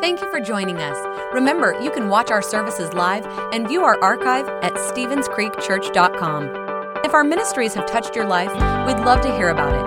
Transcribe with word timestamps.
Thank 0.00 0.20
you 0.20 0.30
for 0.30 0.38
joining 0.38 0.76
us. 0.76 0.96
Remember, 1.34 1.76
you 1.82 1.90
can 1.90 2.08
watch 2.08 2.30
our 2.30 2.40
services 2.40 2.92
live 2.92 3.26
and 3.52 3.66
view 3.66 3.82
our 3.82 4.00
archive 4.00 4.46
at 4.62 4.74
StevensCreekChurch.com. 4.74 7.00
If 7.04 7.12
our 7.14 7.24
ministries 7.24 7.74
have 7.74 7.84
touched 7.86 8.14
your 8.14 8.26
life, 8.26 8.52
we'd 8.86 9.04
love 9.04 9.22
to 9.22 9.36
hear 9.36 9.48
about 9.48 9.74
it. 9.74 9.82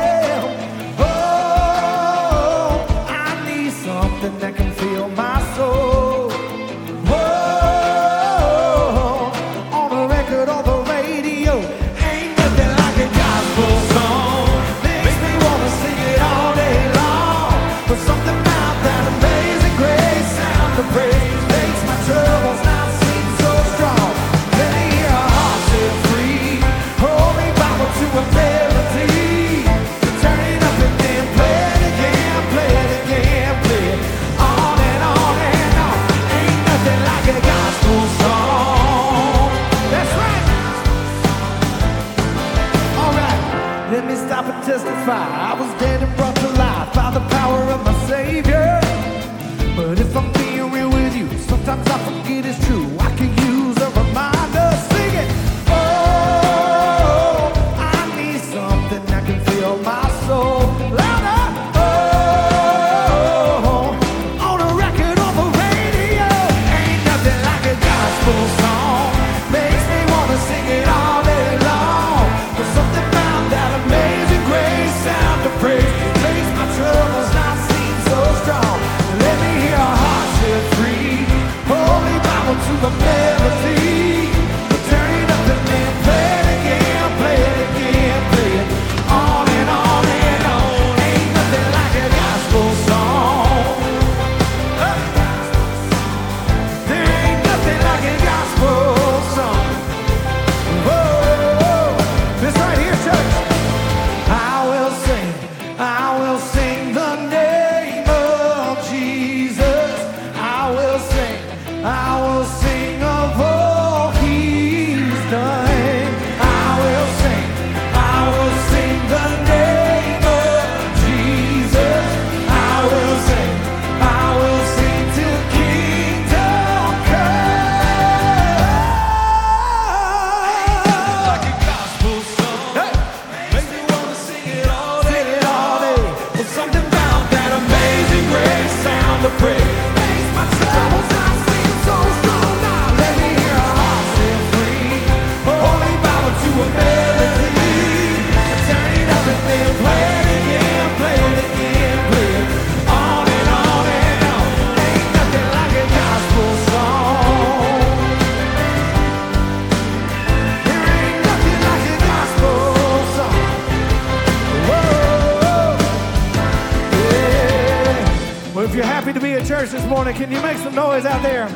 Noise 170.75 171.05
out 171.05 171.23
there? 171.23 171.47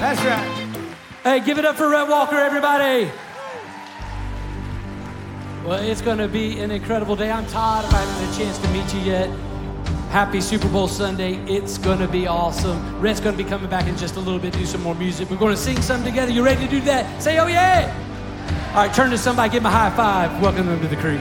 That's 0.00 0.20
right. 0.24 0.80
Hey, 1.22 1.38
give 1.38 1.56
it 1.56 1.64
up 1.64 1.76
for 1.76 1.88
Rhett 1.88 2.08
Walker, 2.08 2.34
everybody. 2.34 3.08
Well, 5.64 5.80
it's 5.80 6.02
going 6.02 6.18
to 6.18 6.26
be 6.26 6.58
an 6.58 6.72
incredible 6.72 7.14
day. 7.14 7.30
I'm 7.30 7.46
tired 7.46 7.84
of 7.84 7.92
having 7.92 8.28
a 8.28 8.36
chance 8.36 8.58
to 8.58 8.68
meet 8.70 8.92
you 8.92 9.00
yet. 9.02 9.28
Happy 10.10 10.40
Super 10.40 10.68
Bowl 10.68 10.88
Sunday. 10.88 11.36
It's 11.46 11.78
going 11.78 12.00
to 12.00 12.08
be 12.08 12.26
awesome. 12.26 13.00
Rhett's 13.00 13.20
going 13.20 13.36
to 13.36 13.42
be 13.42 13.48
coming 13.48 13.70
back 13.70 13.86
in 13.86 13.96
just 13.96 14.16
a 14.16 14.20
little 14.20 14.40
bit, 14.40 14.52
do 14.52 14.66
some 14.66 14.82
more 14.82 14.96
music. 14.96 15.30
We're 15.30 15.36
going 15.36 15.54
to 15.54 15.60
sing 15.60 15.80
some 15.80 16.02
together. 16.02 16.32
You 16.32 16.44
ready 16.44 16.64
to 16.64 16.70
do 16.70 16.80
that? 16.80 17.22
Say, 17.22 17.38
oh, 17.38 17.46
yeah. 17.46 17.88
All 18.70 18.84
right, 18.84 18.92
turn 18.92 19.10
to 19.10 19.18
somebody, 19.18 19.52
give 19.52 19.62
them 19.62 19.72
a 19.72 19.76
high 19.76 19.94
five. 19.94 20.42
Welcome 20.42 20.66
them 20.66 20.80
to 20.80 20.88
the 20.88 20.96
creek. 20.96 21.20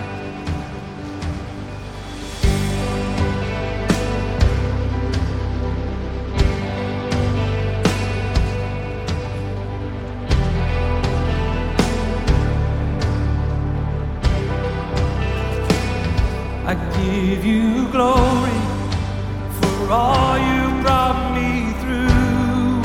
Give 17.14 17.46
you 17.46 17.88
glory 17.92 18.62
for 19.60 19.92
all 19.92 20.36
you 20.50 20.82
brought 20.82 21.22
me 21.38 21.50
through. 21.82 22.82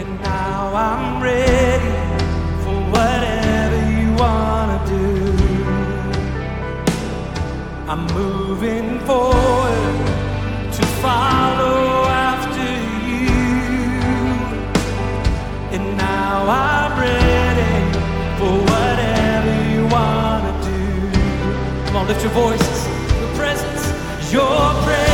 And 0.00 0.10
now 0.22 0.72
I'm 0.88 1.22
ready 1.22 1.96
for 2.62 2.76
whatever 2.94 3.78
you 3.94 4.06
want 4.22 4.68
to 4.72 4.96
do. 4.96 5.12
I'm 7.90 8.06
moving 8.14 9.00
forward 9.00 9.65
lift 22.06 22.22
your 22.22 22.32
voices. 22.32 22.86
Your 23.18 23.34
presence, 23.34 24.32
your 24.32 24.72
presence 24.84 25.05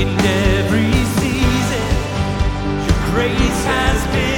In 0.00 0.08
every 0.08 0.92
season, 1.20 1.86
your 2.86 3.12
grace 3.12 3.64
has 3.66 4.06
been. 4.14 4.29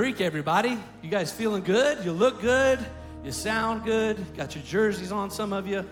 Creek, 0.00 0.22
everybody. 0.22 0.78
You 1.02 1.10
guys 1.10 1.30
feeling 1.30 1.62
good? 1.62 2.02
You 2.06 2.12
look 2.12 2.40
good. 2.40 2.78
You 3.22 3.30
sound 3.30 3.84
good. 3.84 4.16
Got 4.34 4.54
your 4.54 4.64
jerseys 4.64 5.12
on, 5.12 5.30
some 5.30 5.52
of 5.52 5.66
you. 5.66 5.82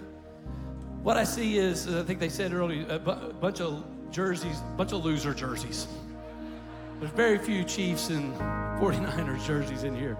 What 1.02 1.18
I 1.18 1.24
see 1.24 1.58
is, 1.58 1.94
I 1.94 2.02
think 2.04 2.18
they 2.18 2.30
said 2.30 2.54
earlier, 2.54 2.86
a 2.88 2.98
bu- 2.98 3.34
bunch 3.34 3.60
of 3.60 3.84
jerseys, 4.10 4.60
bunch 4.78 4.92
of 4.92 5.04
loser 5.04 5.34
jerseys. 5.34 5.86
There's 6.98 7.12
very 7.12 7.36
few 7.36 7.64
Chiefs 7.64 8.08
and 8.08 8.34
49ers 8.80 9.44
jerseys 9.44 9.84
in 9.84 9.94
here. 9.94 10.16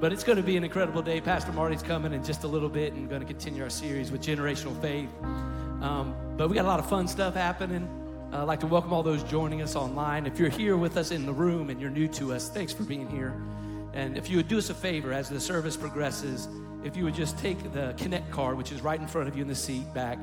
But 0.00 0.14
it's 0.14 0.24
going 0.24 0.38
to 0.38 0.42
be 0.42 0.56
an 0.56 0.64
incredible 0.64 1.02
day. 1.02 1.20
Pastor 1.20 1.52
Marty's 1.52 1.82
coming 1.82 2.14
in 2.14 2.24
just 2.24 2.44
a 2.44 2.48
little 2.48 2.70
bit 2.70 2.94
and 2.94 3.06
going 3.06 3.20
to 3.20 3.26
continue 3.26 3.64
our 3.64 3.68
series 3.68 4.10
with 4.10 4.22
generational 4.22 4.80
faith. 4.80 5.10
Um, 5.82 6.14
but 6.38 6.48
we 6.48 6.54
got 6.54 6.64
a 6.64 6.68
lot 6.68 6.80
of 6.80 6.88
fun 6.88 7.06
stuff 7.06 7.34
happening. 7.34 7.86
Uh, 8.32 8.38
I'd 8.38 8.42
like 8.44 8.60
to 8.60 8.66
welcome 8.66 8.92
all 8.92 9.02
those 9.02 9.22
joining 9.24 9.62
us 9.62 9.76
online. 9.76 10.26
If 10.26 10.38
you're 10.38 10.48
here 10.48 10.76
with 10.76 10.96
us 10.96 11.10
in 11.10 11.26
the 11.26 11.32
room 11.32 11.70
and 11.70 11.80
you're 11.80 11.90
new 11.90 12.08
to 12.08 12.32
us, 12.32 12.48
thanks 12.48 12.72
for 12.72 12.82
being 12.82 13.08
here. 13.08 13.34
And 13.92 14.16
if 14.16 14.28
you 14.28 14.38
would 14.38 14.48
do 14.48 14.58
us 14.58 14.70
a 14.70 14.74
favor 14.74 15.12
as 15.12 15.28
the 15.28 15.38
service 15.38 15.76
progresses, 15.76 16.48
if 16.82 16.96
you 16.96 17.04
would 17.04 17.14
just 17.14 17.38
take 17.38 17.72
the 17.72 17.94
Connect 17.96 18.30
card, 18.30 18.58
which 18.58 18.72
is 18.72 18.82
right 18.82 19.00
in 19.00 19.06
front 19.06 19.28
of 19.28 19.36
you 19.36 19.42
in 19.42 19.48
the 19.48 19.54
seat 19.54 19.92
back, 19.94 20.18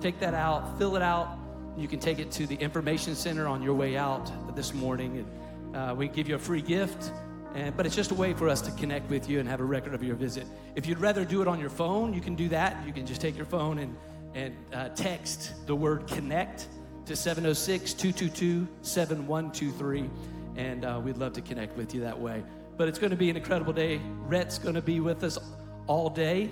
take 0.00 0.20
that 0.20 0.34
out, 0.34 0.78
fill 0.78 0.94
it 0.94 1.02
out. 1.02 1.38
You 1.76 1.88
can 1.88 2.00
take 2.00 2.18
it 2.18 2.30
to 2.32 2.46
the 2.46 2.54
information 2.56 3.14
center 3.14 3.48
on 3.48 3.62
your 3.62 3.74
way 3.74 3.96
out 3.96 4.30
this 4.54 4.74
morning. 4.74 5.24
And 5.72 5.76
uh, 5.76 5.94
we 5.94 6.08
give 6.08 6.28
you 6.28 6.34
a 6.34 6.38
free 6.38 6.62
gift. 6.62 7.12
And, 7.54 7.76
but 7.76 7.86
it's 7.86 7.96
just 7.96 8.10
a 8.10 8.14
way 8.14 8.34
for 8.34 8.48
us 8.48 8.60
to 8.62 8.72
connect 8.72 9.08
with 9.08 9.28
you 9.28 9.40
and 9.40 9.48
have 9.48 9.60
a 9.60 9.64
record 9.64 9.94
of 9.94 10.02
your 10.02 10.16
visit. 10.16 10.46
If 10.74 10.86
you'd 10.86 11.00
rather 11.00 11.24
do 11.24 11.40
it 11.40 11.48
on 11.48 11.60
your 11.60 11.70
phone, 11.70 12.12
you 12.12 12.20
can 12.20 12.34
do 12.34 12.48
that. 12.48 12.86
You 12.86 12.92
can 12.92 13.06
just 13.06 13.20
take 13.20 13.36
your 13.36 13.46
phone 13.46 13.78
and, 13.78 13.96
and 14.34 14.54
uh, 14.72 14.88
text 14.90 15.66
the 15.66 15.74
word 15.74 16.06
connect 16.06 16.68
to 17.06 17.16
706 17.16 17.94
222 17.94 18.66
7123. 18.82 20.10
And 20.56 20.84
uh, 20.84 21.00
we'd 21.02 21.16
love 21.16 21.32
to 21.34 21.40
connect 21.40 21.76
with 21.76 21.94
you 21.94 22.00
that 22.02 22.18
way. 22.18 22.42
But 22.76 22.88
it's 22.88 22.98
going 22.98 23.10
to 23.10 23.16
be 23.16 23.30
an 23.30 23.36
incredible 23.36 23.72
day. 23.72 24.00
Rhett's 24.26 24.58
going 24.58 24.74
to 24.74 24.82
be 24.82 25.00
with 25.00 25.22
us 25.22 25.38
all 25.86 26.08
day, 26.10 26.50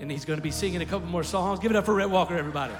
and 0.00 0.10
he's 0.10 0.24
going 0.24 0.38
to 0.38 0.42
be 0.42 0.50
singing 0.50 0.82
a 0.82 0.86
couple 0.86 1.08
more 1.08 1.22
songs. 1.22 1.60
Give 1.60 1.70
it 1.70 1.76
up 1.76 1.86
for 1.86 1.94
Rhett 1.94 2.10
Walker, 2.10 2.36
everybody. 2.36 2.74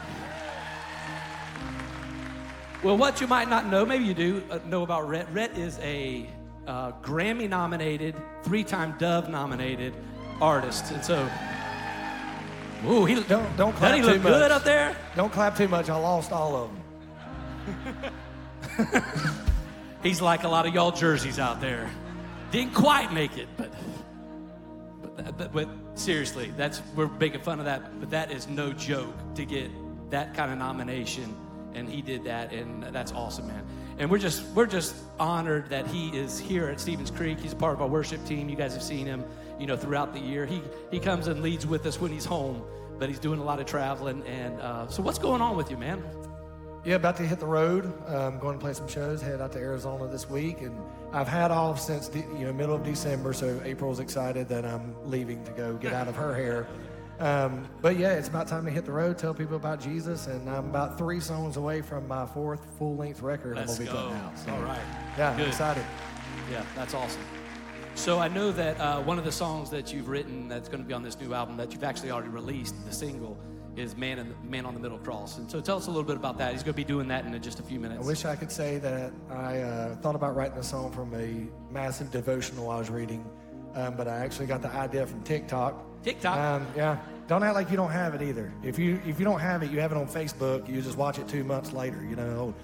Well, 2.83 2.97
what 2.97 3.21
you 3.21 3.27
might 3.27 3.49
not 3.49 3.67
know, 3.67 3.85
maybe 3.85 4.05
you 4.05 4.15
do 4.15 4.43
uh, 4.51 4.59
know 4.67 4.83
about 4.83 5.07
Rhett. 5.07 5.29
Rhett 5.33 5.57
is 5.57 5.79
a 5.81 6.27
uh, 6.67 6.93
Grammy 7.03 7.49
nominated, 7.49 8.15
three 8.43 8.65
time 8.65 8.95
Dove 8.99 9.29
nominated 9.29 9.95
artist. 10.41 10.91
And 10.91 11.05
so, 11.05 11.29
ooh, 12.87 13.05
he 13.05 13.15
Don't- 13.23 13.57
don't 13.57 13.75
clap 13.77 13.95
he 13.95 14.01
too 14.01 14.07
look 14.09 14.23
good 14.23 14.41
much. 14.41 14.51
up 14.51 14.65
there? 14.65 14.97
Don't 15.17 15.33
clap 15.33 15.57
too 15.57 15.69
much. 15.69 15.89
I 15.91 15.97
lost 15.97 16.33
all 16.33 16.57
of 16.57 16.71
them. 16.71 18.13
He's 20.03 20.21
like 20.21 20.45
a 20.45 20.49
lot 20.49 20.67
of 20.67 20.75
y'all 20.75 20.93
jerseys 20.93 21.39
out 21.39 21.61
there. 21.61 21.91
Didn't 22.51 22.75
quite 22.75 23.13
make 23.13 23.37
it, 23.37 23.49
but 23.57 23.71
but, 25.17 25.37
but 25.37 25.53
but 25.53 25.69
seriously, 25.95 26.53
that's 26.57 26.81
we're 26.97 27.09
making 27.09 27.43
fun 27.43 27.59
of 27.59 27.67
that, 27.67 28.01
but 28.01 28.11
that 28.11 28.31
is 28.31 28.49
no 28.49 28.73
joke 28.73 29.15
to 29.35 29.45
get 29.45 29.71
that 30.11 30.35
kind 30.35 30.51
of 30.51 30.59
nomination, 30.59 31.37
and 31.75 31.89
he 31.89 32.01
did 32.03 32.25
that, 32.25 32.53
and 32.53 32.83
that's 32.85 33.13
awesome, 33.13 33.47
man. 33.47 33.65
And 33.99 34.11
we're 34.11 34.19
just 34.19 34.43
we're 34.55 34.67
just 34.67 34.95
honored 35.19 35.69
that 35.69 35.87
he 35.87 36.09
is 36.09 36.39
here 36.41 36.69
at 36.69 36.81
Stevens 36.81 37.11
Creek. 37.11 37.39
He's 37.39 37.53
a 37.53 37.57
part 37.57 37.75
of 37.75 37.83
our 37.83 37.89
worship 37.89 38.25
team. 38.25 38.49
You 38.49 38.57
guys 38.57 38.73
have 38.73 38.83
seen 38.83 39.05
him, 39.07 39.23
you 39.61 39.67
know, 39.67 39.77
throughout 39.77 40.13
the 40.13 40.21
year. 40.21 40.47
He 40.47 40.63
he 40.91 40.99
comes 40.99 41.29
and 41.29 41.43
leads 41.43 41.67
with 41.67 41.87
us 41.87 42.01
when 42.01 42.11
he's 42.11 42.25
home, 42.25 42.65
but 42.99 43.09
he's 43.09 43.19
doing 43.19 43.39
a 43.39 43.45
lot 43.45 43.61
of 43.61 43.67
traveling. 43.67 44.23
And 44.27 44.61
uh, 44.61 44.89
so, 44.89 45.03
what's 45.03 45.19
going 45.19 45.43
on 45.43 45.57
with 45.57 45.71
you, 45.71 45.77
man? 45.77 46.03
Yeah, 46.83 46.95
about 46.95 47.17
to 47.17 47.25
hit 47.25 47.39
the 47.39 47.47
road. 47.47 47.85
Um, 48.09 48.39
going 48.39 48.59
to 48.59 48.61
play 48.61 48.73
some 48.73 48.89
shows. 48.89 49.21
Head 49.21 49.43
out 49.43 49.53
to 49.53 49.59
Arizona 49.59 50.07
this 50.07 50.31
week, 50.31 50.63
and 50.63 50.75
I've 51.13 51.29
had 51.29 51.51
off 51.51 51.79
since 51.79 52.09
the, 52.09 52.21
you 52.21 52.47
know 52.47 52.53
middle 52.55 52.75
of 52.75 52.83
December. 52.83 53.35
So 53.35 53.61
April's 53.65 54.01
excited 54.01 54.49
that 54.49 54.65
I'm 54.65 54.97
leaving 55.05 55.45
to 55.45 55.53
go 55.53 55.75
get 55.75 55.93
out 55.93 56.09
of 56.09 56.17
her 56.17 56.35
hair. 56.35 56.67
Um, 57.19 57.69
but 57.83 57.99
yeah, 57.99 58.15
it's 58.15 58.29
about 58.29 58.49
time 58.49 58.65
to 58.65 58.71
hit 58.71 58.87
the 58.87 58.93
road. 58.93 59.19
Tell 59.19 59.35
people 59.35 59.57
about 59.57 59.79
Jesus, 59.79 60.27
and 60.27 60.49
I'm 60.49 60.71
about 60.71 60.97
three 60.97 61.21
songs 61.21 61.59
away 61.59 61.83
from 61.83 62.09
my 62.09 62.25
fourth 62.25 62.67
full 62.79 62.97
length 62.97 63.21
record. 63.21 63.57
Let's 63.57 63.79
I'm 63.79 63.85
go. 63.85 63.93
gonna 63.93 64.09
be 64.09 64.15
putting 64.15 64.25
out. 64.25 64.39
So, 64.39 64.55
All 64.55 64.63
right. 64.63 64.81
Yeah, 65.19 65.31
I'm 65.33 65.41
excited. 65.41 65.85
Yeah, 66.51 66.65
that's 66.75 66.95
awesome. 66.95 67.21
So 67.95 68.19
I 68.19 68.29
know 68.29 68.51
that 68.53 68.81
uh, 68.81 69.03
one 69.03 69.19
of 69.19 69.25
the 69.25 69.33
songs 69.33 69.71
that 69.71 69.93
you've 69.93 70.09
written 70.09 70.49
that's 70.49 70.69
going 70.69 70.83
to 70.83 70.87
be 70.87 70.95
on 70.95 71.03
this 71.03 71.19
new 71.21 71.35
album 71.35 71.57
that 71.59 71.73
you've 71.73 71.85
actually 71.85 72.11
already 72.11 72.31
released, 72.31 72.75
the 72.87 72.93
single, 72.93 73.39
is 73.77 73.97
"Man 73.97 74.19
in 74.19 74.29
the, 74.31 74.35
Man 74.43 74.65
on 74.65 74.75
the 74.75 74.81
Middle 74.81 74.99
Cross." 74.99 75.39
And 75.39 75.51
so 75.51 75.61
tell 75.61 75.77
us 75.77 75.87
a 75.87 75.91
little 75.91 76.05
bit 76.05 76.17
about 76.17 76.39
that. 76.39 76.53
He's 76.53 76.63
going 76.63 76.73
to 76.73 76.77
be 76.77 76.85
doing 76.85 77.09
that 77.09 77.25
in 77.27 77.43
just 77.43 77.61
a 77.61 77.63
few 77.63 77.79
minutes. 77.79 78.03
I 78.03 78.07
wish 78.07 78.25
I 78.25 78.37
could 78.37 78.51
say 78.51 78.79
that 78.79 79.13
I 79.31 79.59
uh, 79.59 79.97
thought 79.97 80.15
about 80.15 80.35
writing 80.35 80.59
a 80.59 80.63
song 80.63 80.93
from 80.93 81.15
a 81.15 81.47
massive 81.73 82.11
devotional 82.11 82.71
I 82.71 82.79
was 82.79 82.91
reading, 82.91 83.29
um, 83.75 83.97
but 83.97 84.09
I 84.09 84.19
actually 84.19 84.47
got 84.47 84.63
the 84.63 84.71
idea 84.71 85.07
from 85.07 85.23
TikTok. 85.23 86.03
TikTok? 86.03 86.37
Um, 86.37 86.67
yeah. 86.75 86.99
Don't 87.29 87.43
act 87.43 87.55
like 87.55 87.71
you 87.71 87.77
don't 87.77 87.93
have 87.93 88.15
it 88.15 88.23
either. 88.23 88.53
If 88.63 88.79
you 88.79 89.01
if 89.07 89.19
you 89.19 89.25
don't 89.25 89.41
have 89.41 89.63
it, 89.63 89.71
you 89.71 89.79
have 89.81 89.93
it 89.93 89.99
on 89.99 90.09
Facebook. 90.09 90.69
You 90.69 90.81
just 90.81 90.97
watch 90.97 91.19
it 91.19 91.29
two 91.29 91.45
months 91.45 91.73
later. 91.73 92.03
You 92.03 92.17
know. 92.17 92.55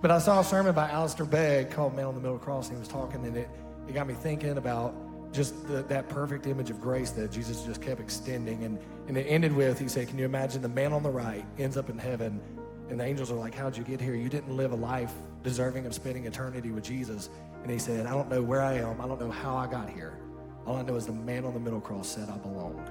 But 0.00 0.10
I 0.10 0.18
saw 0.18 0.40
a 0.40 0.44
sermon 0.44 0.74
by 0.74 0.90
Alistair 0.90 1.26
Begg 1.26 1.70
called 1.70 1.94
"Man 1.94 2.06
on 2.06 2.14
the 2.14 2.20
Middle 2.20 2.38
Cross," 2.38 2.68
and 2.68 2.76
he 2.76 2.80
was 2.80 2.88
talking, 2.88 3.24
in 3.24 3.36
it 3.36 3.48
it 3.88 3.92
got 3.92 4.06
me 4.06 4.14
thinking 4.14 4.58
about 4.58 4.94
just 5.32 5.66
the, 5.68 5.82
that 5.84 6.08
perfect 6.08 6.46
image 6.46 6.70
of 6.70 6.80
grace 6.80 7.10
that 7.12 7.30
Jesus 7.30 7.62
just 7.62 7.82
kept 7.82 8.00
extending. 8.00 8.64
And, 8.64 8.78
and 9.06 9.16
it 9.16 9.24
ended 9.24 9.52
with, 9.52 9.78
he 9.78 9.88
said, 9.88 10.08
Can 10.08 10.18
you 10.18 10.24
imagine 10.24 10.62
the 10.62 10.68
man 10.68 10.92
on 10.92 11.02
the 11.02 11.10
right 11.10 11.44
ends 11.58 11.76
up 11.76 11.90
in 11.90 11.98
heaven 11.98 12.40
and 12.88 13.00
the 13.00 13.04
angels 13.04 13.30
are 13.30 13.36
like, 13.36 13.54
How'd 13.54 13.76
you 13.76 13.84
get 13.84 14.00
here? 14.00 14.14
You 14.14 14.28
didn't 14.28 14.56
live 14.56 14.72
a 14.72 14.76
life 14.76 15.12
deserving 15.42 15.86
of 15.86 15.94
spending 15.94 16.24
eternity 16.24 16.70
with 16.70 16.84
Jesus. 16.84 17.28
And 17.62 17.70
he 17.70 17.78
said, 17.78 18.06
I 18.06 18.10
don't 18.10 18.28
know 18.28 18.42
where 18.42 18.62
I 18.62 18.74
am. 18.74 19.00
I 19.00 19.06
don't 19.06 19.20
know 19.20 19.30
how 19.30 19.56
I 19.56 19.66
got 19.66 19.90
here. 19.90 20.18
All 20.66 20.76
I 20.76 20.82
know 20.82 20.96
is 20.96 21.06
the 21.06 21.12
man 21.12 21.44
on 21.44 21.54
the 21.54 21.60
middle 21.60 21.80
cross 21.80 22.08
said 22.08 22.28
I 22.28 22.36
belonged. 22.38 22.90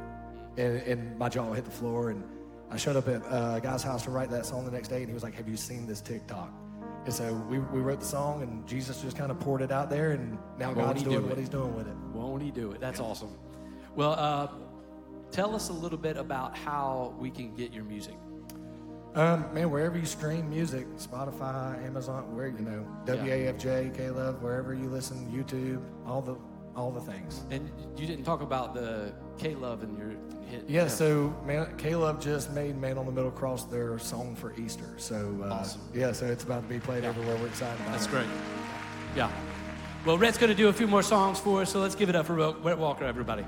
And, 0.58 0.78
and 0.84 1.18
my 1.18 1.30
jaw 1.30 1.52
hit 1.54 1.66
the 1.66 1.72
floor. 1.72 2.10
And 2.10 2.24
I 2.70 2.78
showed 2.78 2.96
up 2.96 3.08
at 3.08 3.22
a 3.26 3.60
guy's 3.62 3.84
house 3.84 4.04
to 4.04 4.12
write 4.12 4.30
that 4.32 4.46
song 4.46 4.66
the 4.66 4.72
next 4.72 4.90
day. 4.90 5.00
And 5.00 5.08
he 5.08 5.14
was 5.14 5.24
like, 5.24 5.36
Have 5.36 5.50
you 5.50 5.58
seen 5.58 5.88
this 5.88 6.02
TikTok? 6.02 6.52
And 7.06 7.14
so 7.14 7.34
we, 7.34 7.60
we 7.60 7.80
wrote 7.80 8.00
the 8.00 8.06
song, 8.06 8.42
and 8.42 8.68
Jesus 8.68 9.02
just 9.02 9.16
kind 9.16 9.32
of 9.32 9.40
poured 9.40 9.62
it 9.62 9.72
out 9.72 9.90
there. 9.90 10.12
And 10.12 10.38
now 10.58 10.68
Won't 10.68 10.78
God's 10.78 11.00
he 11.02 11.06
do 11.06 11.12
doing 11.12 11.30
what 11.30 11.38
he's 11.38 11.50
doing 11.50 11.76
with 11.76 11.88
it. 11.88 11.96
Won't 12.14 12.42
he 12.42 12.52
do 12.52 12.72
it? 12.72 12.82
That's 12.82 13.00
awesome. 13.00 13.30
Well, 13.96 14.14
uh, 14.14 14.48
tell 15.32 15.56
us 15.56 15.70
a 15.70 15.74
little 15.74 15.98
bit 15.98 16.18
about 16.18 16.58
how 16.58 17.14
we 17.20 17.30
can 17.30 17.56
get 17.56 17.72
your 17.72 17.84
music. 17.84 18.16
Um, 19.14 19.46
man, 19.54 19.72
wherever 19.72 19.98
you 19.98 20.06
stream 20.06 20.50
music, 20.50 20.86
Spotify, 20.98 21.82
Amazon, 21.86 22.36
where 22.36 22.48
you 22.48 22.60
know, 22.60 22.86
WAFJ, 23.06 23.96
K 23.96 24.10
Love, 24.10 24.42
wherever 24.42 24.74
you 24.74 24.90
listen, 24.90 25.32
YouTube, 25.32 25.82
all 26.06 26.22
the 26.22 26.36
all 26.76 26.92
the 26.92 27.00
things. 27.00 27.46
And 27.50 27.72
you 27.98 28.08
didn't 28.08 28.26
talk 28.26 28.42
about 28.42 28.74
the 28.74 29.14
K 29.38 29.56
Love 29.56 29.84
and 29.84 29.98
your 29.98 30.12
hit. 30.50 30.64
Yeah, 30.68 30.88
so 30.88 31.36
man, 31.46 31.68
K 31.78 31.96
Love 31.96 32.20
just 32.20 32.52
made 32.54 32.76
"Man 32.80 32.98
on 32.98 33.06
the 33.06 33.12
Middle 33.12 33.32
Cross" 33.32 33.66
their 33.66 33.98
song 34.00 34.36
for 34.36 34.54
Easter. 34.56 34.90
So 34.98 35.36
uh, 35.44 35.48
Awesome. 35.54 35.82
yeah, 35.94 36.12
so 36.12 36.26
it's 36.26 36.44
about 36.44 36.64
to 36.64 36.70
be 36.70 36.80
played 36.80 37.04
everywhere. 37.04 37.36
We're 37.38 37.48
excited 37.48 37.80
about 37.82 37.92
That's 37.94 38.06
it. 38.06 38.12
great. 38.12 38.28
Yeah. 39.16 39.32
Well, 40.06 40.18
Rhett's 40.18 40.38
going 40.38 40.52
to 40.52 40.56
do 40.56 40.68
a 40.68 40.74
few 40.74 40.88
more 40.88 41.02
songs 41.02 41.40
for 41.40 41.62
us, 41.64 41.72
so 41.72 41.80
let's 41.80 41.96
give 41.96 42.10
it 42.10 42.16
up 42.16 42.28
for 42.28 42.34
Rhett 42.36 42.78
Walker, 42.78 43.06
everybody. 43.06 43.44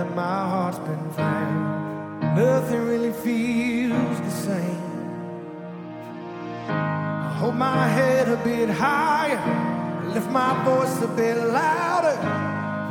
That 0.00 0.14
my 0.16 0.40
heart's 0.52 0.78
been 0.78 1.10
found. 1.12 2.34
Nothing 2.34 2.82
really 2.86 3.12
feels 3.12 4.18
the 4.28 4.30
same. 4.30 4.82
I 6.68 7.34
hold 7.38 7.56
my 7.56 7.86
head 7.86 8.26
a 8.28 8.38
bit 8.42 8.70
higher, 8.70 9.42
lift 10.14 10.30
my 10.30 10.52
voice 10.64 10.96
a 11.02 11.08
bit 11.08 11.36
louder. 11.36 12.16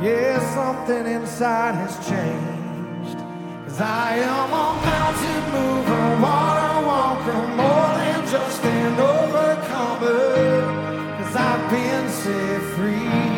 Yeah, 0.06 0.38
something 0.54 1.04
inside 1.16 1.74
has 1.82 1.94
changed. 2.10 3.18
Cause 3.64 3.80
I 3.80 4.08
am 4.32 4.48
a 4.64 4.68
mountain 4.90 5.42
mover, 5.54 6.06
water 6.26 6.74
walker, 6.90 7.42
more 7.60 7.90
than 8.00 8.20
just 8.34 8.62
an 8.64 8.94
overcomer. 9.16 10.22
Cause 11.18 11.34
I've 11.48 11.64
been 11.74 12.08
set 12.08 12.62
free. 12.76 13.29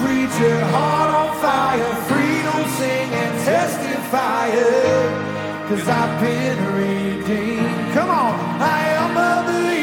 Preacher, 0.00 0.58
heart 0.74 1.10
on 1.20 1.30
fire, 1.40 1.94
freedom 2.10 2.60
singing, 2.78 3.34
testifying. 3.44 5.12
Cause 5.68 5.86
I've 5.88 6.20
been 6.20 6.58
redeemed. 6.74 7.92
Come 7.94 8.10
on, 8.10 8.34
I 8.60 8.80
am 9.00 9.16
a 9.16 9.46
believer. 9.46 9.75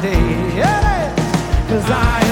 day. 0.00 1.12
Cause 1.68 1.90
I 1.90 2.29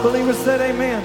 of 0.00 0.12
believers 0.12 0.38
said 0.38 0.60
amen. 0.60 1.02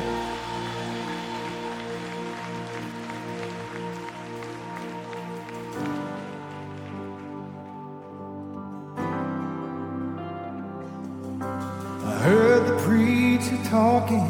I 12.04 12.18
heard 12.20 12.68
the 12.68 12.78
preacher 12.84 13.58
talking 13.70 14.28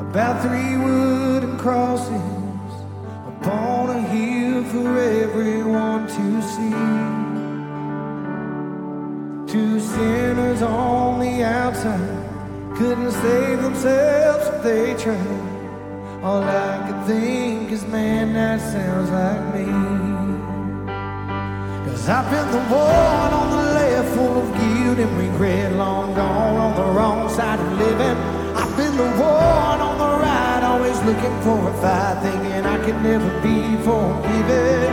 about 0.00 0.42
three 0.42 0.76
wooden 0.78 1.58
crosses 1.58 2.10
upon 3.28 3.90
a 3.90 4.02
hill 4.02 4.64
for 4.64 4.98
everyone 4.98 6.06
to 6.06 6.42
see. 6.52 6.76
Two 9.52 9.80
sinners 9.80 10.62
on 10.62 11.20
the 11.20 11.42
outside 11.44 12.15
couldn't 12.78 13.10
save 13.10 13.62
themselves 13.62 14.48
if 14.48 14.62
they 14.62 14.94
tried. 15.02 16.22
All 16.22 16.42
I 16.42 16.84
could 16.86 17.06
think 17.06 17.72
is, 17.72 17.86
man, 17.86 18.34
that 18.34 18.60
sounds 18.60 19.08
like 19.10 19.42
me. 19.54 19.64
Cause 21.86 22.06
I've 22.06 22.30
been 22.30 22.50
the 22.52 22.64
one 22.68 23.32
on 23.40 23.48
the 23.50 23.62
left 23.78 24.14
full 24.14 24.36
of 24.42 24.48
guilt 24.60 24.98
and 24.98 25.16
regret, 25.16 25.72
long 25.72 26.14
gone 26.14 26.56
on 26.56 26.76
the 26.76 26.88
wrong 26.92 27.30
side 27.30 27.58
of 27.58 27.72
living. 27.78 28.18
I've 28.60 28.76
been 28.76 28.94
the 28.94 29.10
one 29.24 29.80
on 29.80 29.96
the 29.96 30.12
right, 30.24 30.60
always 30.62 31.00
looking 31.08 31.36
for 31.40 31.70
a 31.70 31.74
fight, 31.80 32.20
thinking 32.22 32.66
I 32.66 32.76
could 32.84 33.00
never 33.02 33.30
be 33.40 33.58
forgiven. 33.88 34.92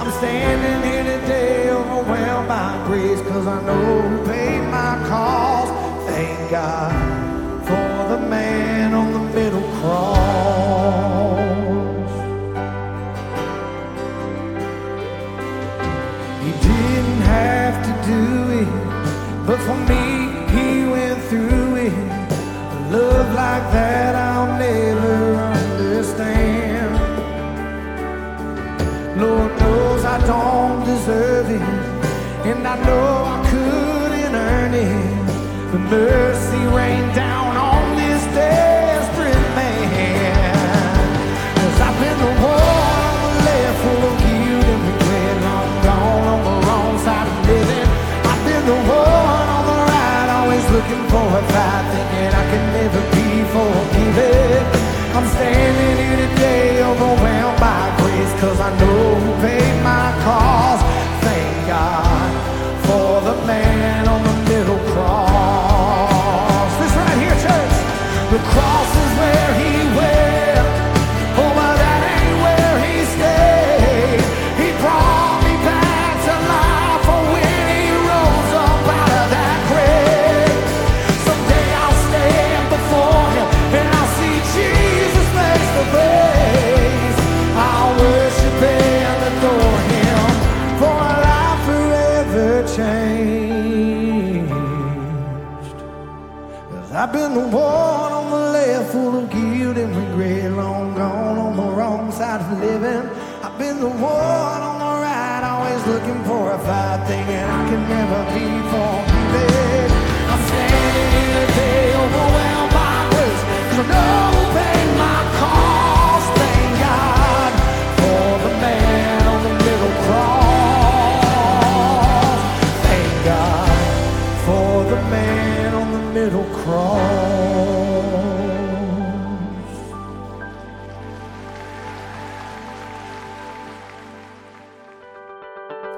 I'm 0.00 0.10
standing 0.18 0.82
here 0.90 1.04
today 1.04 1.70
overwhelmed 1.70 2.48
by 2.48 2.82
grace, 2.88 3.20
cause 3.22 3.46
I 3.46 3.62
know 3.62 4.00
who 4.08 4.26
paid 4.26 4.62
my 4.62 4.98
cost. 5.06 5.72
Thank 6.08 6.50
God 6.50 7.19
cross. 9.80 10.19
looking 50.90 51.08
for 51.08 51.38
a 51.38 51.42
fight, 51.52 51.84
thinking 51.92 52.32
I 52.34 52.44
can 52.50 52.64
never 52.74 53.02
be 53.14 53.28
forgiven. 53.54 54.66
I'm 55.14 55.26
standing. 55.28 55.89